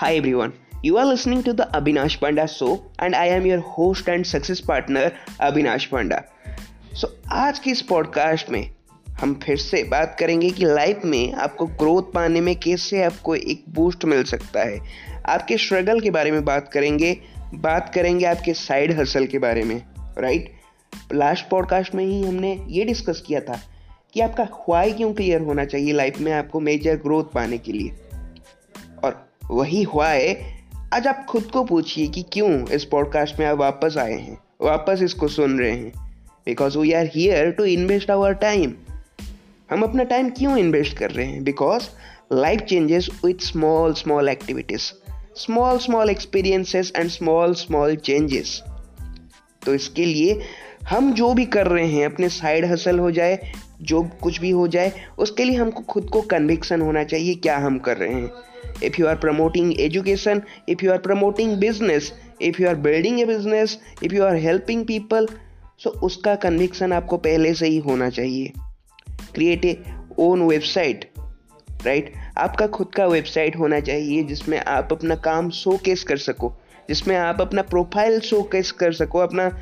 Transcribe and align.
Hi 0.00 0.14
everyone, 0.14 0.52
you 0.84 0.96
are 0.96 1.06
listening 1.06 1.42
to 1.42 1.52
the 1.52 1.64
Abhinash 1.74 2.20
Panda 2.20 2.46
show 2.46 2.84
and 2.98 3.16
I 3.16 3.26
am 3.26 3.44
your 3.46 3.58
host 3.58 4.08
and 4.08 4.24
success 4.26 4.60
partner 4.60 5.12
Abhinash 5.40 5.90
Panda. 5.90 6.24
So 7.00 7.04
आज 7.32 7.58
के 7.58 7.70
इस 7.70 7.82
podcast 7.82 8.50
में 8.50 8.70
हम 9.20 9.40
फिर 9.42 9.56
से 9.56 9.82
बात 9.82 10.16
करेंगे 10.20 10.50
कि 10.50 10.64
लाइफ 10.64 11.00
में 11.04 11.32
आपको 11.32 11.66
ग्रोथ 11.66 12.02
पाने 12.02 12.40
में 12.40 12.56
कैसे 12.56 13.02
आपको 13.02 13.34
एक 13.34 13.64
बूस्ट 13.68 14.04
मिल 14.04 14.24
सकता 14.24 14.60
है। 14.60 14.80
आपके 15.26 15.56
स्ट्रगल 15.56 16.00
के 16.00 16.10
बारे 16.10 16.30
में 16.30 16.44
बात 16.44 16.70
करेंगे 16.72 17.20
बात 17.54 17.92
करेंगे 17.94 18.26
आपके 18.26 18.54
साइड 18.54 19.00
हसल 19.00 19.26
के 19.26 19.38
बारे 19.38 19.62
में 19.62 19.82
राइट 20.18 20.52
लास्ट 21.12 21.48
पॉडकास्ट 21.48 21.94
में 21.94 22.04
ही 22.04 22.22
हमने 22.22 22.64
ये 22.68 22.84
डिस्कस 22.84 23.22
किया 23.26 23.40
था 23.40 23.60
कि 24.14 24.20
आपका 24.20 24.44
ख्वाही 24.44 24.92
क्यों 24.92 25.14
क्लियर 25.14 25.40
होना 25.40 25.64
चाहिए 25.64 25.92
लाइफ 25.92 26.20
में 26.20 26.32
आपको 26.32 26.60
मेजर 26.60 26.96
ग्रोथ 26.96 27.24
पाने 27.24 27.58
के 27.58 27.72
लिए। 27.72 27.92
और 29.50 29.84
हुआ 29.84 30.08
है। 30.08 30.58
आज 30.94 31.06
आप 31.06 31.26
खुद 31.28 31.42
को 31.42 31.64
पूछिए 31.64 32.06
कि 32.06 32.22
क्यों 32.22 32.68
इस 32.68 32.84
पॉडकास्ट 32.84 33.38
में 33.38 33.46
आप 33.46 33.58
वापस 33.58 33.96
आए 33.98 34.12
हैं, 34.12 34.38
वापस 34.62 35.00
इसको 35.02 35.28
सुन 35.28 35.58
रहे 35.58 35.70
हैं। 35.70 35.92
Because 36.46 36.78
we 36.78 36.92
are 36.92 37.10
here 37.14 37.50
to 37.50 37.64
invest 37.64 38.10
our 38.10 38.32
time 38.32 38.74
हम 39.70 39.82
अपना 39.82 40.02
टाइम 40.02 40.30
क्यों 40.30 40.56
इन्वेस्ट 40.56 40.96
कर 40.96 41.10
रहे 41.10 41.26
हैं? 41.26 41.44
Because 41.44 41.82
life 42.32 42.60
changes 42.60 43.08
with 43.24 43.34
small 43.34 43.92
small 43.92 44.28
activities 44.28 44.92
small 45.36 45.78
small 45.78 46.10
experiences 46.10 46.92
and 46.96 47.10
small 47.10 47.54
small 47.54 47.96
changes 47.96 48.62
तो 49.64 49.74
इसके 49.74 50.04
लिए 50.04 50.40
हम 50.88 51.12
जो 51.12 51.34
भी 51.34 51.44
कर 51.44 51.66
रहे 51.66 51.86
हैं, 51.86 52.06
अपने 52.06 52.28
साइड 52.28 52.64
हसल 52.64 52.98
हो 52.98 53.10
जाए, 53.10 53.52
जो 53.82 54.02
कुछ 54.02 54.40
भी 54.40 54.50
हो 54.50 54.68
जाए, 54.68 54.92
उसके 55.18 55.44
लिए 55.44 55.56
हमको 55.56 55.80
खुद 55.80 56.10
को 56.10 56.22
कन्विक्सन 56.22 56.80
होना 56.80 57.04
चाहिए 57.04 57.34
क्या 57.34 57.56
हम 57.58 57.78
कर 57.78 57.96
रहे 57.96 58.14
हैं। 58.14 58.30
If 58.82 59.00
you 59.00 59.06
are 59.06 59.16
promoting 59.16 59.80
education 59.80 60.42
if 60.68 60.84
you 60.84 60.92
are 60.92 60.98
promoting 60.98 61.56
business 61.56 62.12
if 62.42 62.62
you 62.62 62.68
are 62.68 62.74
building 62.74 63.20
a 63.20 63.24
business 63.24 63.78
if 64.02 64.14
you 64.14 64.24
are 64.24 64.36
helping 64.36 64.84
people 64.84 65.28
so 65.78 65.90
उसका 65.90 66.34
कन्विक्सन 66.34 66.92
आपको 66.92 67.16
पहले 67.16 67.54
से 67.54 67.66
ही 67.66 67.78
होना 67.78 68.10
चाहिए। 68.10 68.52
Create 69.34 69.64
a 69.64 69.82
own 70.18 70.42
website 70.42 71.10
right 71.86 72.12
आपका 72.38 72.66
खुद 72.66 72.88
का 72.96 73.06
वेबसाइट 73.06 73.56
होना 73.56 73.80
चाहिए 73.80 74.22
जिसमें 74.22 74.58
आप 74.58 74.88
अपना 74.92 75.14
काम 75.14 75.50
शोकेस 75.50 76.04
कर 76.04 76.16
सको, 76.16 76.52
जिसमें 76.88 77.16
आप 77.16 77.40
अपना 77.40 77.62
प्रोफ़ाइल 77.62 78.20
शोकेस 78.20 78.70
कर 78.72 78.92
सको, 78.92 79.18
अपना 79.18 79.58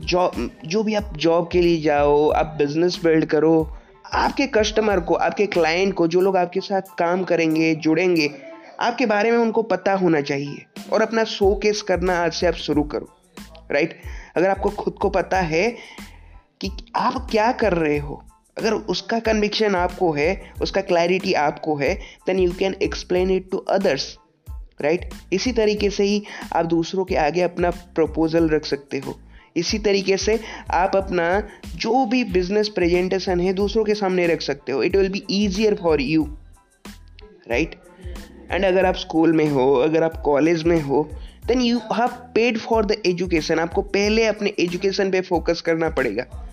जॉब 0.00 0.50
जो 0.64 0.82
भी 0.82 0.94
आप 0.94 1.16
जॉब 1.16 1.48
के 1.52 1.60
लिए 1.60 1.80
जाओ, 1.80 2.28
आप 2.28 2.46
बिज़नेस 2.46 3.00
बिल्ड 3.04 3.24
करो 3.24 3.77
आपके 4.14 4.46
कस्टमर 4.46 5.00
को, 5.00 5.14
आपके 5.14 5.46
क्लाइंट 5.46 5.94
को, 5.94 6.06
जो 6.06 6.20
लोग 6.20 6.36
आपके 6.36 6.60
साथ 6.60 6.94
काम 6.98 7.24
करेंगे, 7.24 7.74
जुड़ेंगे, 7.74 8.30
आपके 8.80 9.06
बारे 9.06 9.30
में 9.30 9.38
उनको 9.38 9.62
पता 9.62 9.94
होना 9.94 10.20
चाहिए 10.20 10.64
और 10.92 11.02
अपना 11.02 11.24
शो 11.24 11.54
केस 11.54 11.82
करना 11.82 12.18
आज 12.24 12.32
से 12.32 12.46
आप 12.46 12.54
शुरू 12.54 12.82
करो 12.82 13.08
राइट 13.72 14.00
अगर 14.36 14.48
आपको 14.50 14.70
खुद 14.70 14.94
को 14.94 15.10
पता 15.10 15.40
है 15.40 15.70
कि 16.60 16.70
आप 16.96 17.26
क्या 17.30 17.50
कर 17.52 17.72
रहे 17.72 17.98
हो, 17.98 18.22
अगर 18.58 18.72
उसका 18.72 19.18
कन्विक्शन 19.18 19.74
आपको 19.74 20.12
है, 20.12 20.52
उसका 20.62 20.80
क्लैरिटी 20.80 21.32
आपको 21.32 21.76
है 21.76 21.94
then 22.26 22.38
you 22.38 22.52
can 22.52 22.74
explain 22.82 23.30
it 23.30 23.50
to 23.50 23.58
others 23.58 24.16
right 24.82 25.10
इसी 25.32 25.52
तरीके 25.52 25.90
से 25.90 26.04
ही 26.04 26.22
आप 26.52 26.66
दूसरों 26.66 27.04
के 27.04 27.16
आगे 27.16 27.42
अपना 27.42 27.70
प्रपोजल 27.70 28.48
रख 28.48 28.64
सकते 28.64 28.98
हो। 28.98 29.18
इसी 29.56 29.78
तरीके 29.78 30.16
से 30.16 30.38
आप 30.70 30.96
अपना 30.96 31.48
जो 31.76 32.04
भी 32.06 32.24
बिज़नेस 32.24 32.68
प्रेजेंटेशन 32.68 33.40
है 33.40 33.52
दूसरों 33.52 33.84
के 33.84 33.94
सामने 33.94 34.26
रख 34.26 34.40
सकते 34.40 34.72
हो। 34.72 34.82
It 34.82 34.96
will 34.96 35.08
be 35.08 35.22
easier 35.30 35.74
for 35.74 36.00
you 36.00 36.24
right 37.50 37.74
and 38.50 38.64
अगर 38.64 38.86
आप 38.86 38.94
स्कूल 38.94 39.32
में 39.32 39.48
हो, 39.48 39.74
अगर 39.74 40.02
आप 40.02 40.22
कॉलेज 40.22 40.62
में 40.62 40.80
हो 40.82 41.08
then 41.46 41.60
you 41.60 41.78
have 41.78 42.08
paid 42.34 42.58
for 42.58 42.84
the 42.86 43.02
education 43.06 43.58
आपको 43.58 43.82
पहले 43.82 44.26
अपने 44.26 44.52
एजुकेशन 44.60 45.10
पे 45.10 45.20
फोकस 45.20 45.60
करना 45.60 45.90
पड़ेगा। 45.90 46.44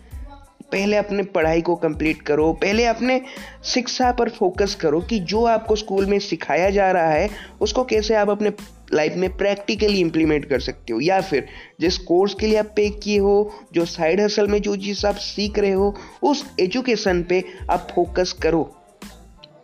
पहले 0.72 0.98
अपने 0.98 1.24
पढ़ाई 1.24 1.62
को 1.62 1.76
कंप्लीट 1.76 2.22
करो, 2.22 2.54
पहले 2.54 2.86
अपने 2.86 3.22
शिक्षा 3.64 4.12
पर 4.12 4.30
फोकस 4.30 4.76
करो 4.76 5.00
कि 5.02 5.20
जो 5.20 5.44
आपको 5.46 5.76
स्कूल 5.76 6.06
में 6.06 6.18
सिखाया 6.20 6.70
जा 6.70 6.92
रहा 6.92 7.10
है, 7.10 7.30
उसको 7.62 7.84
कैसे 7.84 8.16
आप 8.16 8.30
अपने 8.30 8.50
लाइफ 8.94 9.14
में 9.16 9.38
प्रैक्टिकली 9.38 10.00
इंप्लीमेंट 10.00 10.46
कर 10.46 10.60
सकते 10.60 10.94
हो। 10.94 11.00
या 11.00 11.20
फिर 11.22 11.48
जिस 11.82 11.98
कोर्स 11.98 12.34
के 12.34 12.48
लिए 12.48 12.58
आप 12.58 12.66
पे 12.66 12.90
किए 12.90 13.20
हो, 13.20 13.54
जो 13.74 13.86
साइड 13.86 14.22
हसल 14.22 14.48
में 14.48 14.62
जो 14.62 14.76
चीज़ 14.76 15.06
आप 15.08 15.16
सीख 15.16 15.60
रहे 15.60 15.72
हो, 15.72 15.96
उस 16.24 16.46
एजुकेशन 16.60 17.24
पे 17.24 17.44
आप 17.72 17.88
फोकस 17.96 18.34
करो। 18.34 18.64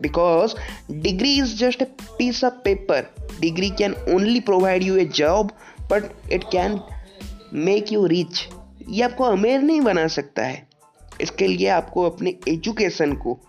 Because 0.01 0.53
degree 0.91 1.37
is 1.37 1.55
just 1.57 1.81
a 1.81 1.85
piece 2.17 2.43
of 2.43 2.53
paper 2.53 3.13
degree 3.41 3.69
can 3.69 3.93
only 3.93 4.39
provide 4.39 4.83
you 4.83 4.97
a 4.97 5.05
job 5.05 5.51
but 5.91 6.31
it 6.31 6.43
can 6.43 6.79
make 7.53 7.91
you 7.91 8.05
rich 8.05 8.47
ये 8.89 9.03
आपको 9.03 9.23
अमीर 9.23 9.61
नहीं 9.61 9.81
बना 9.81 10.07
सकता 10.07 10.45
है। 10.45 10.67
इसके 11.21 11.47
लिए 11.47 11.67
आपको 11.67 12.03
अपने 12.03 12.35
एजुकेशन 12.47 13.13
को, 13.13 13.39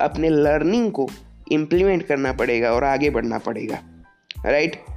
अपने 0.00 0.28
लर्निंग 0.28 0.92
को 0.92 1.08
इम्प्लीमेंट 1.52 2.06
करना 2.06 2.32
पड़ेगा 2.32 2.72
और 2.72 2.84
आगे 2.84 3.10
बढ़ना 3.10 3.38
पड़ेगा। 3.38 3.78
Right 4.46 4.74
right? 4.74 4.95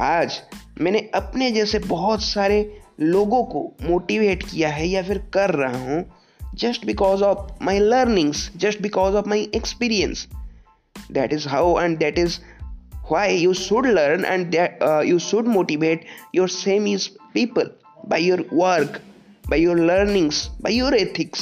आज 0.00 0.42
मैंने 0.80 1.10
अपने 1.14 1.50
जैसे 1.50 1.78
बहुत 1.78 2.22
सारे 2.22 2.80
लोगों 3.00 3.44
को 3.44 3.72
मोटिवेट 3.82 4.42
किया 4.42 4.68
है 4.68 4.88
या 4.88 5.02
फिर 5.02 5.18
कर 5.18 5.50
रहा 5.50 5.78
हूँ 5.78 6.12
just 6.54 6.86
because 6.86 7.22
of 7.22 7.64
my 7.64 7.78
learnings 7.78 8.52
just 8.56 8.82
because 8.82 9.14
of 9.14 9.28
my 9.28 9.50
experience 9.54 10.28
that 11.12 11.32
is 11.32 11.48
how 11.48 11.80
and 11.80 11.98
that 11.98 12.18
is 12.18 12.38
should 13.12 13.86
learn 13.86 14.24
and 14.24 14.54
that 14.54 14.68
uh, 14.82 15.02
you 15.10 15.18
should 15.18 15.46
motivate 15.56 15.98
your 16.38 16.48
same 16.48 16.86
is 16.96 17.08
people 17.36 17.66
by 18.08 18.18
your 18.18 18.40
work 18.62 19.00
by 19.48 19.60
your 19.64 19.76
learnings 19.78 20.40
by 20.66 20.72
your 20.80 20.92
ethics 20.92 21.40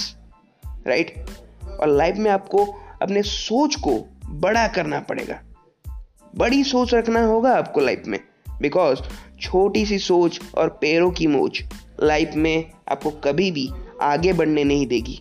right? 0.87 1.11
और 1.81 1.89
life 1.89 2.17
में 2.17 2.31
आपको 2.31 2.65
अपने 3.03 3.23
सोच 3.23 3.75
को 3.75 4.05
बड़ा 4.29 4.69
करना 4.69 5.01
पड़ेगा। 5.01 5.43
बड़ी 6.37 6.65
सोच 6.65 6.95
रखना 6.95 7.25
होगा 7.25 7.57
आपको 7.57 7.81
लाइफ 7.81 8.03
में। 8.07 8.21
बिकॉज़ 8.63 9.01
छोटी 9.41 9.85
सी 9.87 9.99
सोच 9.99 10.41
और 10.55 10.69
पैरों 10.81 11.11
की 11.11 11.27
मोच 11.27 11.63
लाइफ 12.03 12.35
में 12.37 12.65
आपको 12.89 13.11
कभी 13.11 13.51
भी 13.51 13.69
आगे 14.03 14.33
बढ़ने 14.33 14.65
नहीं 14.65 14.87
देगी। 14.87 15.21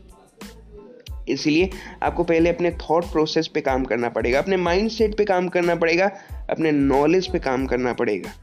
इसलिए 1.29 1.69
आपको 2.03 2.24
पहले 2.24 2.50
अपने 2.50 2.72
थॉट 2.72 3.06
प्रोसेस 3.06 3.47
पे 3.47 3.62
काम 3.62 3.84
करना 3.84 4.09
पड़ेगा, 4.09 4.40
अपने 4.40 4.57
माइंड 4.57 4.90
सेट 4.90 5.18
पे 5.18 5.25
काम 5.25 5.47
करना 5.47 5.75
पड़ेगा, 5.75 6.12
अपने 6.50 6.72
नॉलेज 6.72 7.31
पे 7.31 7.40
काम 7.40 7.66
करना 7.66 7.94
पड़ेगा 7.94 8.34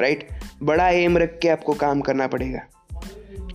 राइट 0.00 0.28
बड़ा 0.62 0.88
एम 0.88 1.18
रख 1.18 1.38
के 1.42 1.48
आपको 1.48 1.72
काम 1.74 2.00
करना 2.00 2.26
पड़ेगा। 2.26 2.60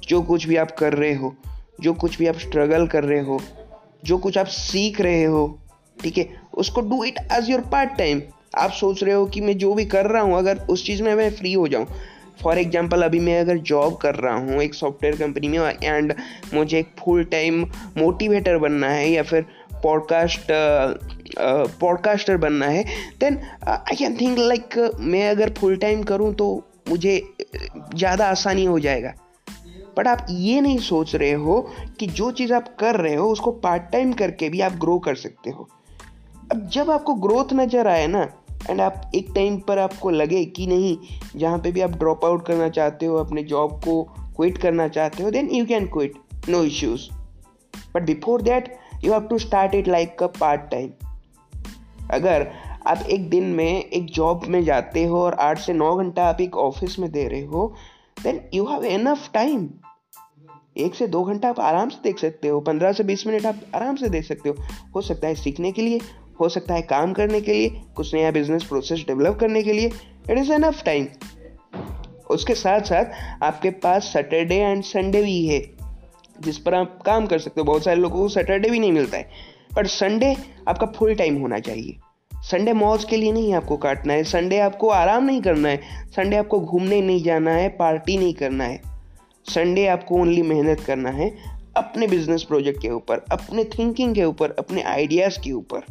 जो 0.08 0.22
कुछ 0.22 0.48
भी 0.48 0.56
आप 0.56 0.72
कर 0.72 0.94
रहे 0.94 1.14
हो, 1.14 1.36
जो 1.82 1.94
कुछ 1.94 2.18
भी 2.18 2.28
आप 2.28 2.38
स्ट्रगल 2.38 2.88
कर 2.88 3.04
रहे 3.04 3.20
हो, 3.20 3.42
जो 4.06 4.18
कुछ 4.18 4.38
आप 4.38 4.46
सीख 4.46 5.02
रहे 5.02 5.24
हो, 5.24 5.60
ठीक 6.04 6.18
है, 6.18 6.30
उसको 6.54 6.82
do 6.82 7.04
it 7.04 7.18
as 7.32 7.50
your 7.50 7.62
part 7.62 7.98
time 7.98 8.22
आप 8.58 8.72
सोच 8.72 9.04
रहे 9.04 9.14
हो 9.14 9.26
कि 9.26 9.42
मैं 9.42 9.58
जो 9.58 9.74
भी 9.74 9.86
कर 9.86 10.06
रहा 10.06 10.22
हूँ, 10.22 10.38
अगर 10.38 10.66
उस 10.70 10.86
चीज़ 10.86 11.04
में 11.04 11.14
मैं 11.16 11.30
फ्री 11.32 11.54
हो 11.54 11.68
जाऊँ। 11.68 11.88
फॉर 12.42 12.58
एग्ज़ाम्पल 12.58 13.02
अभी 13.02 13.20
मैं 13.20 13.40
अगर 13.42 13.58
जॉब 13.68 13.96
कर 13.98 14.16
रहा 14.16 14.36
हूँ 14.36 14.62
एक 14.64 14.74
सॉफ्टवेयर 14.74 15.16
कंपनी 15.16 15.48
में 15.48 15.60
एंड 15.84 16.14
मुझे 16.54 16.80
एक 16.80 16.90
फुल 17.00 17.24
टाइम 17.32 17.62
मोटिवेटर 17.98 18.58
बनना 18.58 18.90
है 18.90 19.10
या 19.10 19.24
फिर 19.24 19.46
पॉडकास्ट 19.84 20.52
पॉडकास्टर 21.80 22.38
बनना 22.38 22.66
है 22.68 22.84
then 23.20 23.40
I 23.68 23.96
can 23.96 24.18
think 24.18 24.38
like 24.40 24.78
मैं 25.00 25.30
अगर 25.30 25.54
फुल 25.60 25.76
टाइम 25.78 26.04
करूँ 26.04 26.34
तो 26.34 26.48
मुझे 26.90 27.22
ज़्यादा 27.96 28.28
आसानी 28.28 28.66
हो 28.66 28.80
जाएगा। 28.80 29.14
बट 29.98 30.08
आप 30.08 30.26
ये 30.30 30.62
नहीं 30.62 30.78
सोच 30.80 31.16
रहे 31.16 31.32
हो 31.34 31.62
कि 32.00 32.08
जो 32.08 32.32
चीज़ 32.32 32.54
आप 32.54 32.76
कर 32.80 32.96
रहे 32.96 33.16
हो, 33.16 33.30
उसको 33.30 33.52
पार्ट 33.52 33.92
टाइम 33.92 34.14
करके 34.14 34.50
भी 34.50 34.62
आप 34.62 34.74
ग्रो 34.80 34.98
कर 35.00 35.16
सकते 35.18 35.50
हो। 35.50 35.68
अब 36.52 36.68
जब 36.74 36.92
आपको 36.92 37.14
ग्रोथ 37.18 37.54
नज़र 37.54 37.88
आए 37.88 38.08
ना 38.08 38.28
एंड 38.70 38.82
आप 38.82 39.12
एक 39.16 39.32
टाइम 39.36 39.60
पर 39.60 39.80
आपको 39.80 40.10
लगे 40.10 40.44
कि 40.46 40.68
नहीं, 40.68 40.98
जहाँ 41.36 41.60
पे 41.60 41.72
भी 41.72 41.82
आप 41.82 41.92
ड्रॉप 41.92 42.26
आउट 42.26 42.46
करना 42.46 42.70
चाहते 42.70 43.06
हो, 43.06 43.16
अपने 43.16 43.44
जॉब 43.44 43.80
को 43.84 44.02
क्विट 44.36 44.58
करना 44.58 44.88
चाहते 44.88 45.24
हो 45.24 45.32
then 45.32 45.50
you 45.52 45.66
can 45.66 45.88
quit 45.88 46.50
no 46.50 46.64
issues 46.64 47.10
but 47.96 48.04
before 48.04 48.42
that 48.42 48.76
you 49.04 49.12
have 49.14 49.22
to 49.22 49.38
start 49.38 49.76
it 49.76 49.88
like 49.88 50.24
a 50.24 50.28
part 50.40 50.70
time 50.72 50.90
अगर 52.12 52.48
आप 52.88 53.02
एक 53.10 53.30
दिन 53.30 53.44
में, 53.44 53.84
एक 53.84 54.06
जॉब 54.06 54.46
में 54.48 54.64
जाते 54.64 55.04
हो 55.06 55.22
और 55.22 55.34
आठ 55.34 55.60
से 55.60 55.74
नौ 55.74 55.96
घंटा 55.96 56.26
आप 56.26 56.42
एक 56.42 56.58
ऑफ़िस 56.58 57.00
में 57.00 57.12
दे 57.12 57.28
रहे 57.28 57.46
हो 57.46 57.74
then 58.24 58.42
you 58.54 58.66
have 58.66 58.86
enough 58.86 59.30
time 59.34 59.70
एक 60.78 60.96
से 60.96 61.08
दो 61.08 61.24
घंटा 61.24 61.50
आप 61.50 61.60
आराम 61.60 61.90
से 61.90 61.98
देख 62.04 62.20
सकते 62.20 62.48
हो, 62.48 62.60
पंद्रह 62.60 62.92
से 62.94 63.04
बीस 63.04 63.26
मिनट 63.28 63.46
आप 63.46 63.62
आराम 63.76 63.96
से 63.96 64.10
देख 64.10 64.26
सकते 64.26 64.50
हो। 64.50 64.56
हो 64.96 65.02
सकता 65.02 65.28
है 65.28 65.36
सीखने 65.36 65.72
के 65.72 65.82
लिए 65.82 66.00
हो 66.40 66.50
सकता 66.50 66.74
है 66.74 66.82
काम 66.82 67.14
करने 67.14 67.42
के 67.42 67.54
लिए, 67.54 67.70
कुछ 67.96 68.14
नया 68.16 68.32
बिज़नेस 68.32 68.64
प्रोसेस 68.64 69.04
डेवलप 69.08 69.38
करने 69.40 69.64
के 69.64 69.74
लिए 69.74 69.92
इट 70.32 70.38
इज़ 70.38 70.52
एनफ 70.54 70.84
टाइम 70.84 71.08
उसके 72.30 72.54
साथ 72.56 72.82
साथ 72.82 73.44
आपके 73.44 73.70
पास 73.84 74.04
सैटरडे 74.04 74.56
एंड 74.56 74.84
संडे 74.84 75.22
भी 75.24 75.46
है, 75.48 75.60
जिस 76.40 76.58
पर 76.58 76.74
आप 76.74 77.00
काम 77.06 77.26
कर 77.26 77.40
सकते 77.40 77.62
हो। 77.62 77.66
बहुत 77.66 77.84
सारे 77.84 78.00
लोगों 78.00 78.22
को 78.22 78.28
सैटरडे 78.30 78.70
भी 78.70 78.80
नहीं 78.80 78.92
मिलता 78.92 79.18
है 79.18 79.30
पर 79.76 79.88
संडे 79.88 80.36
आपका 80.68 80.88
फुल 80.88 81.14
टाइम 81.16 81.42
होना 81.42 81.60
चाहिए। 81.60 81.98
संडे 82.32 82.74
मौज 82.74 83.04
के 83.04 83.18
लिए 83.18 83.32
नहीं 83.32 83.54
आपको 83.54 83.78
काटना 83.78 84.14
है 84.14 84.24
संडे 84.24 84.60
आपको 84.60 84.90
आराम 84.90 85.24
नहीं 85.24 85.42
करना 85.42 85.70
है 85.70 86.10
संडे 86.16 86.36
आपको 86.36 86.60
घूमने 86.60 87.02
नहीं 87.02 87.24
जाना 87.24 87.52
है 87.52 87.70
पार्टी 87.70 88.18
नहीं 88.18 88.34
करना 88.34 88.64
है। 88.64 88.82
संडे 89.46 89.86
आपको 89.88 90.16
ओनली 90.16 90.42
मेहनत 90.42 90.80
करना 90.80 91.10
है 91.10 91.30
अपने 91.78 92.08
बिज़नेस 92.08 92.44
प्रोजेक्ट 92.44 92.82
के 92.82 92.90
ऊपर, 92.90 93.24
अपने 93.32 93.64
थिंकिंग 93.64 94.16
के 94.16 94.24
ऊपर, 94.24 94.52
अपने 94.52 94.82
आइडियाज़ 94.84 95.40
के 95.40 95.52
ऊपर। 95.52 95.84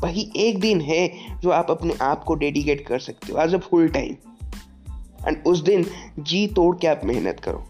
वही 0.00 0.32
एक 0.36 0.60
दिन 0.60 0.80
है 0.80 1.12
जो 1.40 1.50
आप 1.50 1.70
अपने 1.70 1.94
आप 2.02 2.24
को 2.24 2.34
डेडिकेट 2.34 2.86
कर 2.86 2.98
सकते 2.98 3.32
हो 3.32 3.38
as 3.38 3.54
a 3.54 3.58
full 3.58 3.88
time 3.88 4.16
and 5.28 5.42
उस 5.46 5.60
दिन 5.60 5.86
जी 6.18 6.46
तोड़ 6.46 6.76
के 6.76 6.86
आप 6.86 7.00
मेहनत 7.04 7.40
करो. 7.40 7.64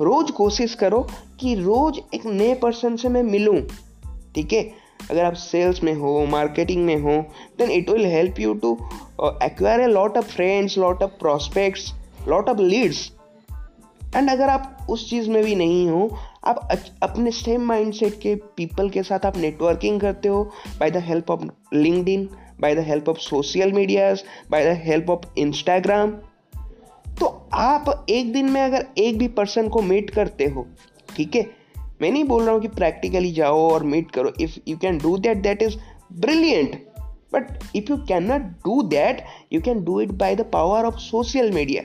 रोज 0.00 0.30
कोशिश 0.30 0.74
करो 0.74 1.06
कि 1.40 1.54
रोज 1.54 2.00
एक 2.14 2.26
नए 2.26 2.54
पर्सन 2.54 2.96
से 2.96 3.08
मैं 3.08 3.22
मिलूं. 3.22 3.60
ठीक 4.34 4.52
है? 4.52 4.62
अगर 5.10 5.24
आप 5.24 5.32
सेल्स 5.32 5.82
में 5.82 5.94
हो 5.94 6.26
मार्केटिंग 6.26 6.84
में 6.84 6.96
हो 6.96 7.22
then 7.58 7.70
it 7.70 7.90
will 7.90 8.06
help 8.06 8.40
you 8.40 8.54
to 8.54 8.78
acquire 9.42 9.80
a 9.80 9.86
lot 9.86 10.16
of 10.16 10.24
friends 10.24 10.78
lot 10.78 11.02
of 11.02 11.10
prospects 11.10 11.92
lot 12.28 12.48
of 12.48 12.58
leads 12.58 13.12
and 14.16 14.30
अगर 14.30 14.48
आप 14.48 14.86
उस 14.90 15.10
चीज़ 15.10 15.30
में 15.30 15.44
भी 15.44 15.54
नहीं 15.54 15.88
हो 15.88 16.18
आप 16.44 16.68
अपने 17.02 17.30
सेम 17.30 17.62
माइंडसेट 17.62 18.14
के 18.14 18.34
पीपल 18.34 18.90
के 18.90 19.02
साथ 19.02 19.26
आप 19.26 19.36
नेटवर्किंग 19.36 20.00
करते 20.00 20.28
हो 20.28 20.52
by 20.80 20.90
the 20.90 20.96
help 20.96 21.30
of 21.30 21.40
linked 21.74 22.28
by 22.60 22.74
the 22.74 22.78
help 22.78 23.08
of 23.08 23.18
social 23.18 23.72
medias 23.72 24.24
by 24.50 24.74
the 24.74 24.78
help 24.84 25.10
of 25.10 25.38
Instagram 25.38 26.10
तो 27.20 27.48
आप 27.52 28.06
एक 28.10 28.32
दिन 28.32 28.50
में 28.50 28.62
अगर 28.62 28.86
एक 28.98 29.18
भी 29.18 29.28
पर्सन 29.28 29.68
को 29.68 29.82
मीट 29.82 30.10
करते 30.10 30.44
हो, 30.44 30.66
ठीक 31.16 31.34
है? 31.36 31.50
मैं 32.02 32.10
नहीं 32.10 32.24
बोल 32.24 32.42
रहा 32.42 32.52
हूँ 32.52 32.62
कि 32.62 32.68
प्रैक्टिकली 32.68 33.32
जाओ 33.32 33.70
और 33.70 33.82
मीट 33.82 34.10
करो। 34.10 34.32
If 34.40 34.58
you 34.68 34.76
can 34.76 34.98
do 34.98 35.18
that 35.18 35.36
that 35.36 35.62
is 35.62 35.76
brilliant 36.12 36.86
but 37.32 37.46
if 37.76 37.90
you 37.90 37.96
can 37.96 38.24
not 38.24 38.40
do 38.40 38.82
that 38.82 39.24
you 39.52 39.60
can 39.60 39.84
do 39.84 40.00
it 40.00 40.08
by 40.08 40.36
the 40.36 40.40
power 40.40 40.84
of 40.84 40.94
social 40.94 41.52
media 41.52 41.82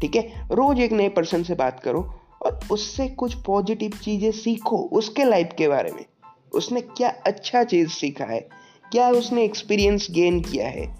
ठीक 0.00 0.16
है? 0.16 0.46
रोज 0.50 0.80
एक 0.80 0.92
नए 0.92 1.08
पर्सन 1.08 1.42
से 1.42 1.54
बात 1.54 1.80
करो 1.80 2.19
और 2.42 2.60
उससे 2.70 3.08
कुछ 3.08 3.34
पॉजिटिव 3.34 3.90
चीज़ें 4.02 4.30
सीखो 4.32 4.76
उसके 4.76 5.24
लाइफ 5.24 5.48
के 5.58 5.68
बारे 5.68 5.92
में। 5.92 6.04
उसने 6.52 6.80
क्या 6.80 7.14
अच्छा 7.26 7.64
चीज़ 7.64 7.88
सीखा 7.88 8.24
है? 8.24 8.48
क्या 8.92 9.10
उसने 9.10 9.44
एक्सपीरियंस 9.44 10.06
गेन 10.10 10.40
किया 10.40 10.68
है? 10.68 10.94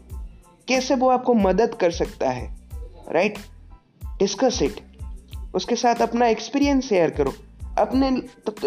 कैसे 0.69 0.95
वो 0.95 1.09
आपको 1.09 1.35
मदद 1.35 1.75
कर 1.75 1.91
सकता 1.91 2.31
है? 2.31 2.57
राइट 3.11 3.39
डिस्कस 4.19 4.63
इट 4.63 4.81
उसके 5.55 5.77
साथ 5.77 5.95
अपना 5.95 6.27
एक्सपीरियंस 6.27 6.89
शेयर 6.89 7.11
करो। 7.11 7.35
अपने 7.79 8.11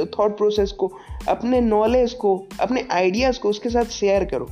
थॉट 0.05 0.37
प्रोसेस 0.37 0.71
को, 0.71 0.91
अपने 1.27 1.61
नॉलेज 1.61 2.13
को, 2.13 2.47
अपने 2.59 2.87
आइडियाज़ 2.91 3.39
को 3.39 3.49
उसके 3.49 3.69
साथ 3.69 3.85
शेयर 3.85 4.25
करो। 4.25 4.49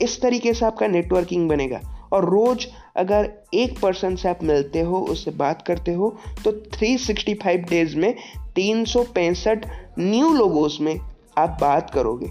इस 0.00 0.20
तरीके 0.20 0.54
से 0.54 0.66
आपका 0.66 0.86
नेटवर्किंग 0.86 1.48
बनेगा। 1.48 2.08
और 2.12 2.30
रोज 2.30 2.66
अगर 2.96 3.30
एक 3.54 3.78
पर्सन 3.80 4.16
से 4.16 4.28
आप 4.28 4.42
मिलते 4.42 4.80
हो, 4.80 5.00
उससे 5.00 5.30
बात 5.32 5.62
करते 5.62 5.92
हो 5.92 6.16
तो 6.44 6.52
365 6.74 7.68
डेज़ 7.70 7.96
में 7.96 8.14
तीन 8.54 8.84
सौ 8.84 9.02
पैंसठ 9.14 9.66
न्यू 9.98 10.32
लोगों 10.34 10.68
में 10.80 10.98
आप 11.38 11.56
बात 11.60 11.90
करोगे। 11.90 12.30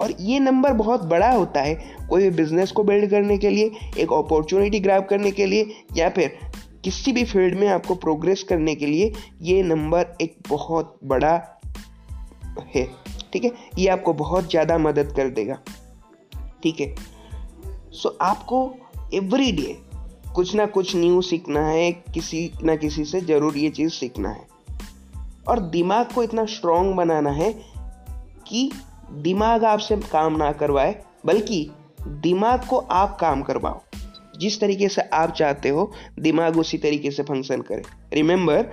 और 0.00 0.12
ये 0.20 0.38
नंबर 0.40 0.72
बहुत 0.72 1.04
बड़ा 1.04 1.30
होता 1.30 1.60
है 1.60 1.74
कोई 2.08 2.22
भी 2.22 2.30
बिज़नेस 2.36 2.72
को 2.72 2.84
बिल्ड 2.84 3.10
करने 3.10 3.38
के 3.38 3.50
लिए, 3.50 3.70
एक 3.98 4.12
अपॉर्चुनिटी 4.12 4.80
ग्रैब 4.80 5.04
करने 5.04 5.30
के 5.30 5.46
लिए, 5.46 5.74
या 5.96 6.08
फिर 6.08 6.38
किसी 6.84 7.12
भी 7.12 7.24
फ़ील्ड 7.24 7.58
में 7.58 7.66
आपको 7.68 7.94
प्रोग्रेस 7.96 8.42
करने 8.42 8.74
के 8.74 8.86
लिए 8.86 9.12
ये 9.42 9.62
नंबर 9.62 10.16
एक 10.20 10.36
बहुत 10.48 10.96
बड़ा 11.04 11.34
है, 12.74 12.84
ठीक 13.32 13.44
है? 13.44 13.50
ये 13.78 13.88
आपको 13.88 14.12
बहुत 14.14 14.50
ज़्यादा 14.50 14.78
मदद 14.78 15.12
कर 15.16 15.28
देगा, 15.30 15.58
ठीक 16.62 16.80
है? 16.80 16.94
सो 17.92 18.16
आपको 18.20 18.70
एवरी 19.14 19.50
डे 19.52 19.76
कुछ 20.34 20.54
ना 20.54 20.66
कुछ 20.66 20.96
न्यू 20.96 21.22
सीखना 21.22 21.66
है, 21.66 21.92
किसी 21.92 22.52
ना 22.62 22.76
किसी 22.76 23.04
से 23.04 23.20
ज़रूर 23.20 23.56
ये 23.56 23.70
चीज़ 23.70 23.90
सीखना 23.90 24.28
है। 24.28 24.46
और 25.48 25.60
दिमाग 25.60 26.12
को 26.12 26.22
इतना 26.22 26.44
स्ट्रांग 26.44 26.94
बनाना 26.94 27.30
है 27.30 27.52
कि 28.46 28.72
दिमाग 29.12 29.64
आपसे 29.64 29.96
काम 29.96 30.36
ना 30.36 30.52
करवाए, 30.52 31.02
बल्कि 31.26 31.70
दिमाग 32.08 32.64
को 32.64 32.76
आप 32.76 33.18
काम 33.20 33.42
करवाओ। 33.42 33.80
जिस 34.38 34.60
तरीके 34.60 34.88
से 34.88 35.02
आप 35.02 35.30
चाहते 35.30 35.68
हो, 35.68 35.92
दिमाग 36.18 36.58
उसी 36.58 36.78
तरीके 36.78 37.10
से 37.10 37.22
फ़ंक्शन 37.22 37.62
करे। 37.62 37.82
रिमेंबर 38.12 38.66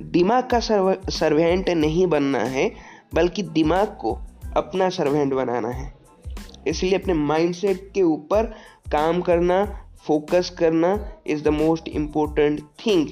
दिमाग 0.00 0.46
का 0.46 0.60
सर्व 0.60 0.96
सर्वेंट 1.10 1.70
नहीं 1.70 2.06
बनना 2.06 2.38
है, 2.38 2.72
बल्कि 3.14 3.42
दिमाग 3.42 3.86
को 3.86 4.18
अपना 4.56 4.88
सर्वेंट 4.88 5.34
बनाना 5.34 5.68
है। 5.68 5.94
इसलिए 6.66 6.98
अपने 6.98 7.14
माइंडसेट 7.14 7.90
के 7.94 8.02
ऊपर 8.02 8.44
काम 8.92 9.20
करना 9.20 9.84
फोकस 10.06 10.50
करना 10.58 11.12
is 11.26 11.42
the 11.42 11.48
most 11.48 11.88
important 11.88 12.60
thing 12.86 13.08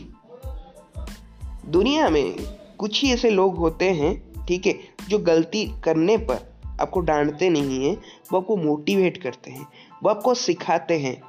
दुनिया 1.66 2.08
में 2.08 2.36
कुछ 2.78 3.02
ही 3.02 3.12
ऐसे 3.12 3.30
लोग 3.30 3.56
होते 3.56 3.90
हैं, 3.90 4.46
ठीक 4.46 4.66
है, 4.66 4.74
जो 5.08 5.18
गलती 5.18 5.64
करने 5.84 6.16
पर 6.16 6.56
आपको 6.80 7.00
डांटते 7.00 7.50
नहीं 7.50 7.88
हैं, 7.88 7.96
वो 8.32 8.38
आपको 8.38 8.56
मोटिवेट 8.56 9.16
करते 9.16 9.50
हैं, 9.50 9.66
वो 10.02 10.08
आपको 10.08 10.34
सिखाते 10.34 10.98
हैं। 10.98 11.22